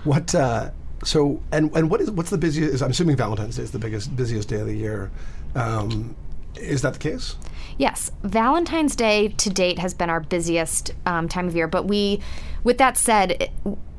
[0.04, 0.72] What uh
[1.04, 4.16] so and and what is what's the busiest i'm assuming valentine's day is the biggest
[4.16, 5.12] busiest day of the year.
[5.54, 6.16] Um
[6.62, 7.36] is that the case?
[7.78, 11.68] Yes, Valentine's Day to date has been our busiest um, time of year.
[11.68, 12.22] But we,
[12.68, 13.50] with that said,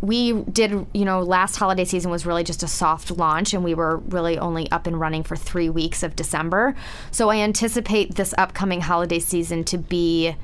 [0.02, 3.72] we did, you know, last holiday season was really just a soft launch, and we
[3.72, 6.76] were really only up and running for three weeks of December.
[7.10, 10.36] So I anticipate this upcoming holiday season to be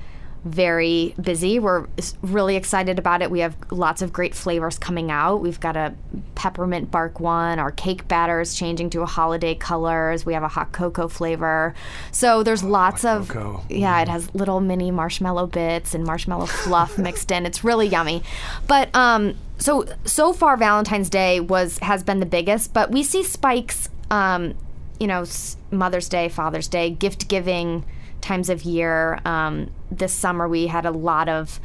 [0.44, 1.59] very busy.
[1.59, 1.87] We're
[2.22, 3.30] really excited about it.
[3.30, 5.38] We have lots of great flavors coming out.
[5.38, 5.94] We've got a
[6.35, 7.59] peppermint bark one.
[7.59, 10.26] Our cake batter is changing to a holiday colors.
[10.26, 11.74] We have a hot cocoa flavor.
[12.12, 13.64] So there's oh, lots of cocoa.
[13.70, 14.02] yeah.
[14.02, 17.46] It has little mini marshmallow bits and marshmallow fluff mixed in.
[17.46, 18.22] It's really yummy.
[18.66, 23.22] But um, so so far Valentine's Day was has been the biggest, but we see
[23.22, 23.88] spikes.
[24.11, 24.54] Um,
[25.00, 25.24] you know,
[25.70, 27.85] Mother's Day, Father's Day, gift giving
[28.24, 29.20] times of year.
[29.26, 31.60] Um, this summer we had a lot of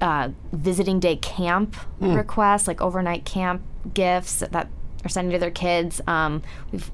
[0.00, 2.16] uh, visiting day camp mm.
[2.16, 4.68] requests, like overnight camp gifts that
[5.04, 6.00] are sending to their kids.
[6.06, 6.42] Um,
[6.72, 6.90] we've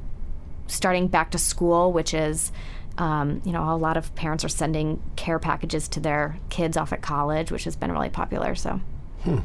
[0.67, 2.53] starting back to school, which is.
[2.99, 6.93] Um, you know, a lot of parents are sending care packages to their kids off
[6.93, 8.55] at college, which has been really popular.
[8.55, 8.79] So,
[9.23, 9.39] hmm.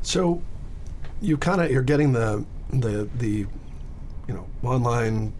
[0.00, 0.40] so
[1.20, 3.46] you kind of you're getting the the the
[4.26, 5.34] you know online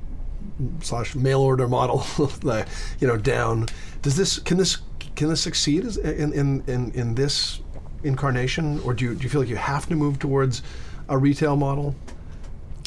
[0.81, 2.05] slash mail order model,
[3.01, 3.67] you know, down.
[4.03, 4.79] Does this can this
[5.17, 7.61] can this succeed in in in, in this
[8.03, 10.63] incarnation, or do you do you feel like you have to move towards
[11.09, 11.95] a retail model?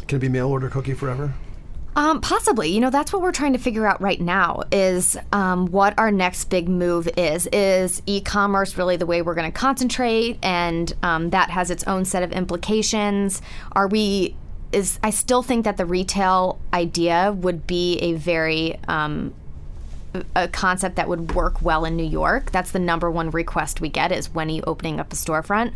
[0.08, 1.34] Can it be mail order cookie forever?
[1.98, 2.70] Um, possibly.
[2.70, 6.12] You know, that's what we're trying to figure out right now is um, what our
[6.12, 7.48] next big move is.
[7.54, 10.38] Is e commerce really the way we're going to concentrate?
[10.44, 13.41] And um, that has its own set of implications.
[13.72, 14.36] Are we
[14.76, 19.34] is I still think that the retail idea would be a very um,
[20.36, 22.52] a concept that would work well in New York.
[22.52, 25.74] That's the number one request we get is when are you opening up a storefront?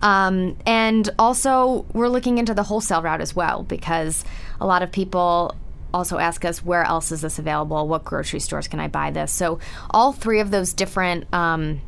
[0.00, 4.24] Um, and also, we're looking into the wholesale route as well because
[4.60, 5.54] a lot of people
[5.94, 7.86] also ask us where else is this available?
[7.86, 9.32] What grocery stores can I buy this?
[9.32, 9.58] So
[9.90, 11.80] all three of those different um,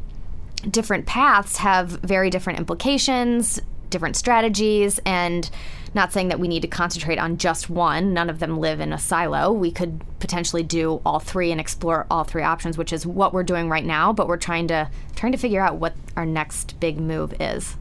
[0.71, 5.51] different paths have very different implications, different strategies, and
[5.95, 8.13] not saying that we need to concentrate on just one.
[8.13, 9.53] None of them live in a silo.
[9.53, 13.45] We could potentially do all three and explore all three options, which is what we're
[13.45, 14.13] doing right now.
[14.13, 17.77] But we're trying to trying to figure out what our next big move is.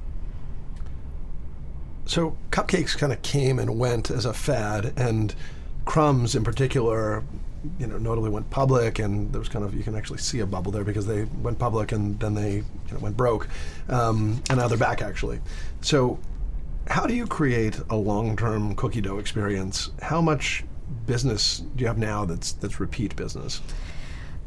[2.05, 5.33] So cupcakes kind of came and went as a fad, and
[5.85, 7.23] crumbs in particular
[7.79, 10.45] you know, notably went public, and there was kind of you can actually see a
[10.45, 13.47] bubble there because they went public and then they you know, went broke,
[13.89, 15.39] um, and now they're back actually.
[15.81, 16.19] So,
[16.87, 19.91] how do you create a long-term cookie dough experience?
[20.01, 20.63] How much
[21.05, 23.61] business do you have now that's that's repeat business?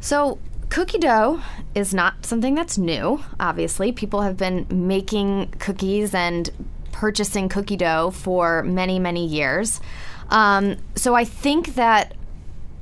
[0.01, 1.41] So cookie dough
[1.75, 3.23] is not something that's new.
[3.41, 6.51] Obviously, people have been making cookies and
[6.93, 9.81] purchasing cookie dough for many many years.
[10.29, 12.15] Um, so I think that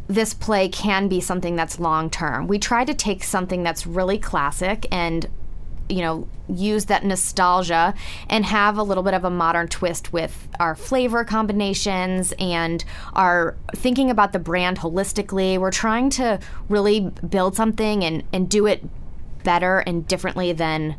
[0.07, 2.47] this play can be something that's long term.
[2.47, 5.29] We try to take something that's really classic and
[5.89, 7.95] you know use that nostalgia
[8.29, 13.57] and have a little bit of a modern twist with our flavor combinations and our
[13.75, 15.59] thinking about the brand holistically.
[15.59, 18.85] We're trying to really build something and, and do it
[19.43, 20.97] better and differently than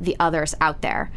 [0.00, 1.10] the others out there.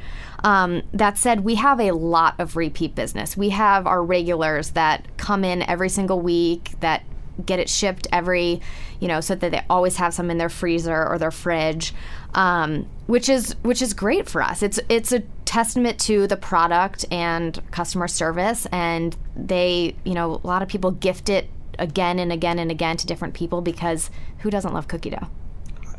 [0.44, 3.36] Um, that said we have a lot of repeat business.
[3.36, 7.04] We have our regulars that come in every single week that
[7.46, 8.62] get it shipped every,
[9.00, 11.94] you know, so that they always have some in their freezer or their fridge,
[12.34, 14.62] um, which is which is great for us.
[14.62, 20.48] It's it's a testament to the product and customer service, and they, you know, a
[20.48, 21.50] lot of people gift it
[21.80, 24.10] again and again and again to different people because
[24.40, 25.28] who doesn't love cookie dough?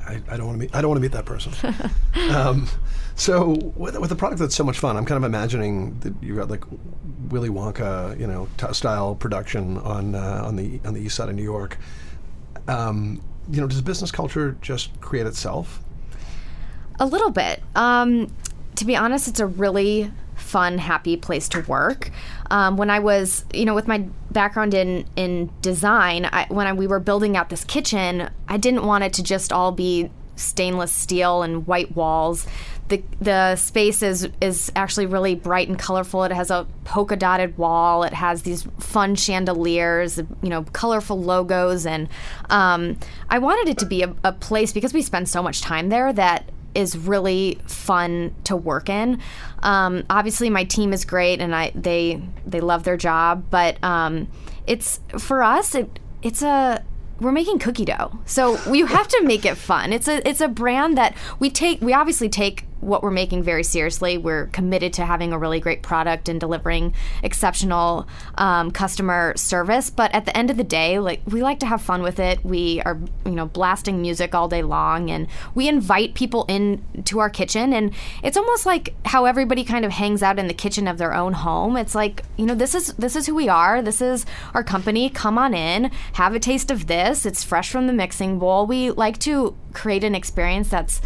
[0.07, 0.75] I, I don't want to meet.
[0.75, 1.53] I don't want to meet that person.
[2.31, 2.69] um,
[3.17, 6.37] so with, with a product that's so much fun, I'm kind of imagining that you
[6.37, 6.65] got like
[7.29, 11.29] Willy Wonka, you know, t- style production on uh, on the on the east side
[11.29, 11.79] of New York.
[12.69, 13.21] Um,
[13.51, 15.81] you know, does business culture just create itself?
[17.01, 17.63] A little bit.
[17.75, 18.31] Um,
[18.77, 22.11] to be honest, it's a really fun, happy place to work.
[22.51, 26.75] Um, when I was, you know, with my background in in design, I, when I,
[26.75, 30.93] we were building out this kitchen, I didn't want it to just all be stainless
[30.93, 32.47] steel and white walls.
[32.89, 36.25] The, the space is is actually really bright and colorful.
[36.25, 38.03] It has a polka dotted wall.
[38.03, 42.09] It has these fun chandeliers, you know, colorful logos, and
[42.51, 42.99] um,
[43.31, 46.13] I wanted it to be a, a place because we spend so much time there
[46.13, 49.21] that is really fun to work in.
[49.63, 53.45] Um, obviously, my team is great, and I they they love their job.
[53.51, 54.29] But um,
[54.67, 56.85] it's for us, it, it's a
[57.21, 59.93] we're making cookie dough, so you have to make it fun.
[59.93, 61.81] It's a it's a brand that we take.
[61.81, 64.19] We obviously take what we're making very seriously.
[64.19, 68.07] We're committed to having a really great product and delivering exceptional
[68.37, 69.91] um, customer service.
[69.91, 72.45] But at the end of the day, like we like to have fun with it.
[72.45, 77.19] We are, you know, blasting music all day long, and we invite people in to
[77.19, 77.73] our kitchen.
[77.73, 81.15] And it's almost like how everybody kind of hangs out in the kitchen of their
[81.15, 81.77] own home.
[81.77, 83.83] It's like, you know, this is this is who we are.
[83.83, 85.11] This is our company.
[85.11, 87.27] Come on in, have a taste of this.
[87.27, 88.67] It's fresh from the mixing bowl.
[88.67, 91.01] We like to create an experience that's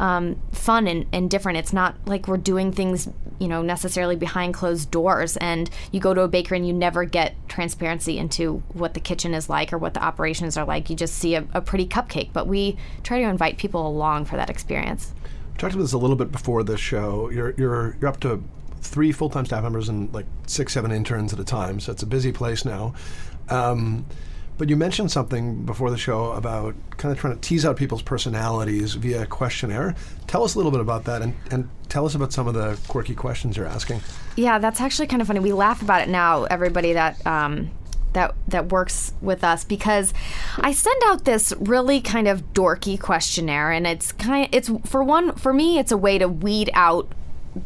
[0.00, 1.58] um, fun and, and different.
[1.58, 5.36] It's not like we're doing things, you know, necessarily behind closed doors.
[5.38, 9.34] And you go to a bakery and you never get transparency into what the kitchen
[9.34, 10.90] is like or what the operations are like.
[10.90, 12.32] You just see a, a pretty cupcake.
[12.32, 15.12] But we try to invite people along for that experience.
[15.52, 17.30] We talked about this a little bit before the show.
[17.30, 18.42] You're you're you're up to
[18.80, 21.80] three full time staff members and like six seven interns at a time.
[21.80, 22.94] So it's a busy place now.
[23.48, 24.06] Um,
[24.58, 28.02] but you mentioned something before the show about kind of trying to tease out people's
[28.02, 29.94] personalities via questionnaire.
[30.26, 32.78] Tell us a little bit about that and, and tell us about some of the
[32.88, 34.00] quirky questions you're asking.
[34.36, 35.40] Yeah, that's actually kind of funny.
[35.40, 37.24] We laugh about it now, everybody that.
[37.26, 37.70] Um,
[38.14, 40.14] that, that works with us because
[40.56, 45.34] I send out this really kind of dorky questionnaire and it's kind it's for one
[45.34, 47.12] for me it's a way to weed out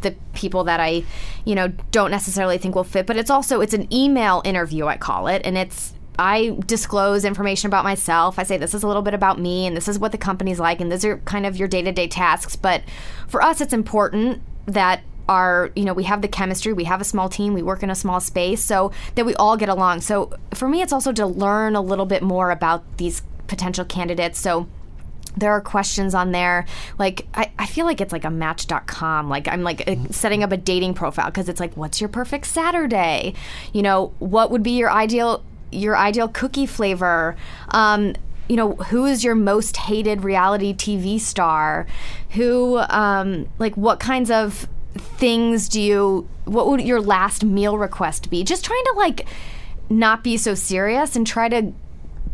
[0.01, 1.05] the people that I,
[1.45, 3.07] you know, don't necessarily think will fit.
[3.07, 7.69] But it's also it's an email interview I call it, and it's I disclose information
[7.69, 8.39] about myself.
[8.39, 10.61] I say this is a little bit about me and this is what the company's
[10.61, 12.83] like and these are kind of your day-to-day tasks, but
[13.29, 16.73] for us it's important that our you know we have the chemistry.
[16.73, 17.55] We have a small team.
[17.55, 20.03] We work in a small space so that we all get along.
[20.03, 24.39] So for me it's also to learn a little bit more about these potential candidates.
[24.39, 24.69] So
[25.37, 26.67] there are questions on there.
[26.99, 30.53] Like I, I feel like it's like a match.com like i'm like uh, setting up
[30.53, 33.35] a dating profile because it's like what's your perfect saturday?
[33.73, 37.37] You know what would be your ideal your ideal cookie flavor.
[37.69, 38.15] Um,
[38.49, 41.87] you know, who is your most hated reality TV star?
[42.31, 48.29] Who, um, like, what kinds of things do you, what would your last meal request
[48.31, 48.45] be?
[48.45, 49.27] Just trying to, like,
[49.89, 51.73] not be so serious and try to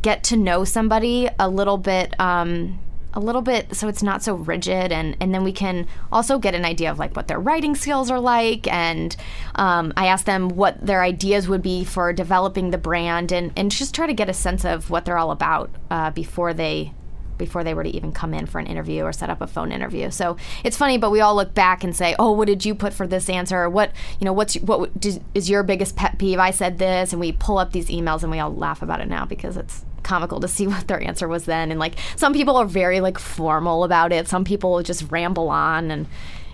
[0.03, 2.19] get to know somebody a little bit.
[2.19, 2.79] Um,
[3.15, 6.55] a little bit so it's not so rigid and and then we can also get
[6.55, 9.17] an idea of like what their writing skills are like and
[9.55, 13.71] um, i ask them what their ideas would be for developing the brand and and
[13.71, 16.93] just try to get a sense of what they're all about uh, before they
[17.39, 19.73] before they were to even come in for an interview or set up a phone
[19.73, 20.11] interview.
[20.11, 22.93] So it's funny, but we all look back and say, "Oh, what did you put
[22.93, 23.71] for this answer?
[23.71, 24.33] What you know?
[24.33, 24.91] What's what
[25.35, 28.31] is your biggest pet peeve?" I said this, and we pull up these emails and
[28.31, 31.45] we all laugh about it now because it's comical to see what their answer was
[31.45, 31.71] then.
[31.71, 34.29] And like some people are very like formal about it.
[34.29, 36.07] Some people just ramble on, and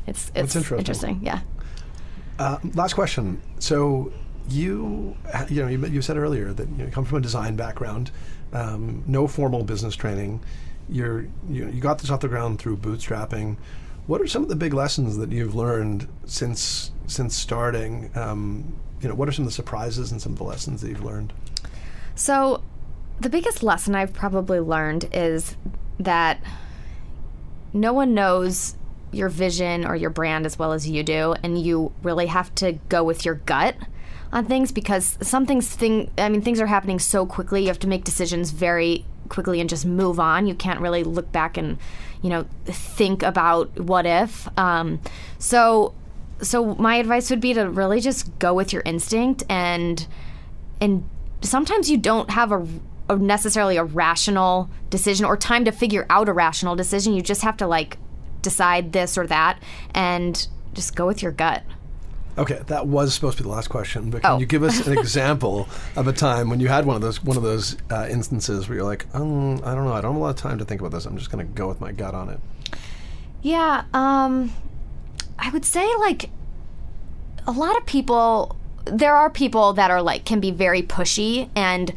[0.06, 0.78] it's it's interesting.
[0.78, 1.20] interesting.
[1.22, 1.40] Yeah.
[2.38, 3.40] Uh, last question.
[3.60, 4.12] So
[4.48, 5.16] you
[5.48, 8.10] you know you, you said earlier that you, know, you come from a design background,
[8.52, 10.40] um, no formal business training.
[10.88, 13.56] You're you, you got this off the ground through bootstrapping.
[14.06, 18.10] What are some of the big lessons that you've learned since since starting?
[18.14, 20.88] Um, you know, what are some of the surprises and some of the lessons that
[20.88, 21.32] you've learned?
[22.14, 22.62] So,
[23.20, 25.56] the biggest lesson I've probably learned is
[25.98, 26.40] that
[27.72, 28.76] no one knows
[29.12, 32.72] your vision or your brand as well as you do, and you really have to
[32.88, 33.76] go with your gut
[34.32, 37.62] on things because some things thing I mean things are happening so quickly.
[37.62, 40.46] You have to make decisions very quickly and just move on.
[40.46, 41.78] You can't really look back and
[42.22, 44.48] you know think about what if.
[44.58, 45.00] Um,
[45.38, 45.94] so
[46.40, 50.06] so my advice would be to really just go with your instinct and
[50.80, 51.08] and
[51.40, 52.66] sometimes you don't have a,
[53.10, 57.12] necessarily a rational decision or time to figure out a rational decision.
[57.14, 57.98] You just have to like
[58.42, 59.58] decide this or that
[59.94, 61.62] and just go with your gut.
[62.36, 64.38] Okay, that was supposed to be the last question, but can Oh.
[64.38, 67.36] you give us an example of a time when you had one of those one
[67.36, 70.24] of those uh, instances where you're like, um, I don't know, I don't have a
[70.24, 71.06] lot of time to think about this.
[71.06, 72.40] I'm just going to go with my gut on it.
[73.42, 74.52] Yeah, um
[75.38, 76.30] I would say like
[77.46, 81.92] a lot of people there are people that are like can be very pushy and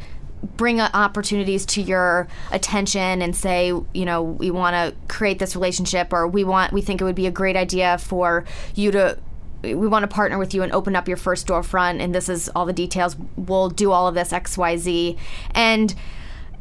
[0.56, 6.12] bring opportunities to your attention and say, you know, we want to create this relationship
[6.12, 9.18] or we want we think it would be a great idea for you to
[9.62, 12.48] we want to partner with you and open up your first storefront and this is
[12.50, 15.18] all the details we'll do all of this xyz
[15.50, 15.96] and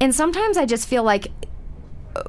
[0.02, 1.28] and sometimes i just feel like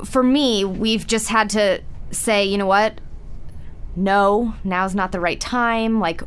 [0.04, 3.00] for me, we've just had to say, you know what?
[3.96, 6.00] No, now's not the right time.
[6.00, 6.22] Like,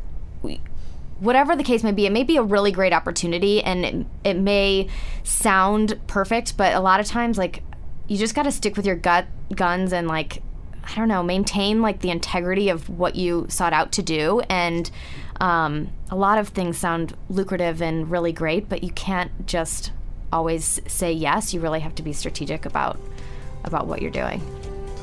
[1.22, 4.34] whatever the case may be, it may be a really great opportunity and it, it
[4.34, 4.88] may
[5.22, 7.62] sound perfect, but a lot of times, like,
[8.08, 10.42] you just got to stick with your gut guns and, like,
[10.84, 14.40] I don't know, maintain like the integrity of what you sought out to do.
[14.48, 14.90] And
[15.40, 19.92] um, a lot of things sound lucrative and really great, but you can't just
[20.32, 21.54] always say yes.
[21.54, 22.98] You really have to be strategic about
[23.64, 24.42] about what you're doing.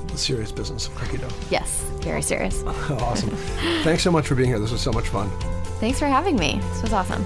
[0.08, 1.30] The serious business of cookie dough.
[1.50, 2.62] Yes, very serious.
[2.64, 3.30] awesome.
[3.84, 4.60] Thanks so much for being here.
[4.60, 5.30] This was so much fun.
[5.80, 6.60] Thanks for having me.
[6.74, 7.26] This was awesome.